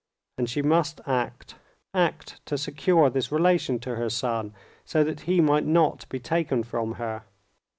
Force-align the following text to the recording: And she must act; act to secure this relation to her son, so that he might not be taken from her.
And 0.39 0.49
she 0.49 0.63
must 0.63 0.99
act; 1.05 1.53
act 1.93 2.43
to 2.47 2.57
secure 2.57 3.11
this 3.11 3.31
relation 3.31 3.77
to 3.81 3.97
her 3.97 4.09
son, 4.09 4.51
so 4.83 5.03
that 5.03 5.19
he 5.29 5.41
might 5.41 5.67
not 5.67 6.09
be 6.09 6.19
taken 6.19 6.63
from 6.63 6.93
her. 6.93 7.21